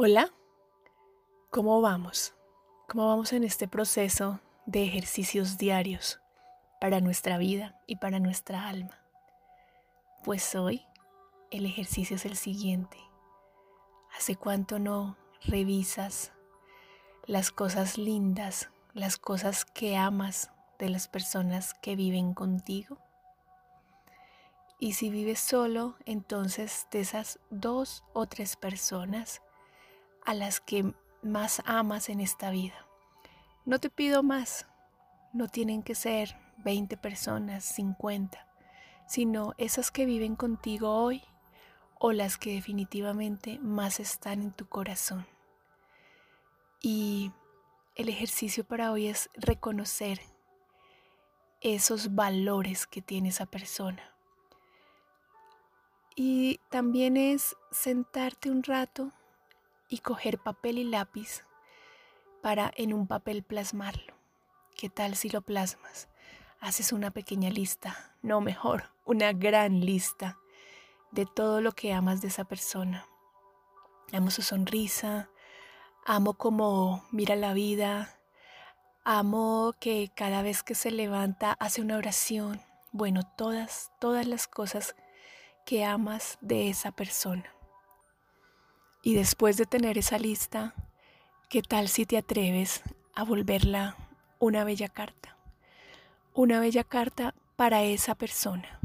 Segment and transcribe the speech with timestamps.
[0.00, 0.32] Hola,
[1.50, 2.32] ¿cómo vamos?
[2.88, 6.20] ¿Cómo vamos en este proceso de ejercicios diarios
[6.80, 8.96] para nuestra vida y para nuestra alma?
[10.22, 10.86] Pues hoy
[11.50, 12.96] el ejercicio es el siguiente.
[14.16, 16.30] ¿Hace cuánto no revisas
[17.26, 22.98] las cosas lindas, las cosas que amas de las personas que viven contigo?
[24.78, 29.42] Y si vives solo, entonces de esas dos o tres personas,
[30.28, 30.92] a las que
[31.22, 32.86] más amas en esta vida.
[33.64, 34.66] No te pido más,
[35.32, 38.46] no tienen que ser 20 personas, 50,
[39.06, 41.22] sino esas que viven contigo hoy
[41.98, 45.26] o las que definitivamente más están en tu corazón.
[46.82, 47.32] Y
[47.94, 50.20] el ejercicio para hoy es reconocer
[51.62, 54.14] esos valores que tiene esa persona.
[56.14, 59.14] Y también es sentarte un rato
[59.88, 61.44] y coger papel y lápiz
[62.42, 64.14] para en un papel plasmarlo.
[64.76, 66.08] ¿Qué tal si lo plasmas?
[66.60, 70.38] Haces una pequeña lista, no mejor, una gran lista
[71.10, 73.06] de todo lo que amas de esa persona.
[74.12, 75.30] Amo su sonrisa,
[76.06, 78.18] amo cómo mira la vida,
[79.04, 82.60] amo que cada vez que se levanta hace una oración.
[82.92, 84.96] Bueno, todas, todas las cosas
[85.64, 87.57] que amas de esa persona.
[89.02, 90.74] Y después de tener esa lista,
[91.48, 92.82] ¿qué tal si te atreves
[93.14, 93.96] a volverla
[94.40, 95.36] una bella carta?
[96.34, 98.80] Una bella carta para esa persona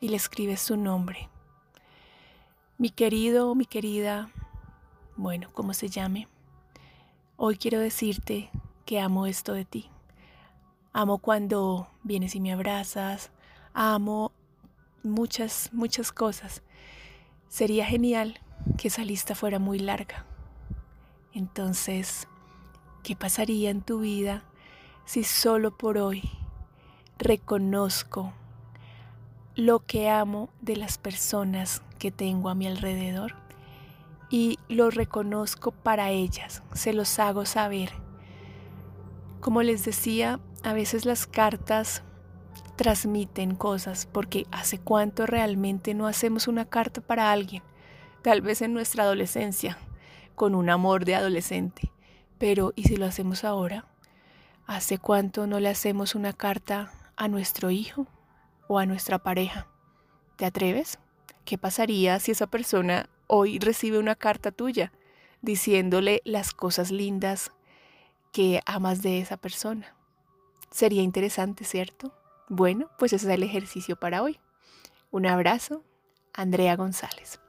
[0.00, 1.30] y le escribes su nombre.
[2.76, 4.30] Mi querido, mi querida,
[5.16, 6.28] bueno, como se llame,
[7.36, 8.50] hoy quiero decirte
[8.84, 9.90] que amo esto de ti.
[10.92, 13.30] Amo cuando vienes y me abrazas,
[13.72, 14.30] amo
[15.02, 16.62] muchas, muchas cosas.
[17.48, 18.40] Sería genial
[18.76, 20.24] que esa lista fuera muy larga.
[21.32, 22.28] Entonces,
[23.02, 24.44] ¿qué pasaría en tu vida
[25.04, 26.28] si solo por hoy
[27.18, 28.32] reconozco
[29.54, 33.34] lo que amo de las personas que tengo a mi alrededor
[34.30, 37.90] y lo reconozco para ellas, se los hago saber.
[39.40, 42.02] Como les decía, a veces las cartas
[42.76, 47.62] transmiten cosas porque hace cuánto realmente no hacemos una carta para alguien
[48.28, 49.78] tal vez en nuestra adolescencia,
[50.34, 51.90] con un amor de adolescente.
[52.36, 53.86] Pero, ¿y si lo hacemos ahora?
[54.66, 58.06] ¿Hace cuánto no le hacemos una carta a nuestro hijo
[58.66, 59.66] o a nuestra pareja?
[60.36, 60.98] ¿Te atreves?
[61.46, 64.92] ¿Qué pasaría si esa persona hoy recibe una carta tuya
[65.40, 67.50] diciéndole las cosas lindas
[68.30, 69.96] que amas de esa persona?
[70.70, 72.12] Sería interesante, ¿cierto?
[72.50, 74.38] Bueno, pues ese es el ejercicio para hoy.
[75.10, 75.82] Un abrazo,
[76.34, 77.40] Andrea González.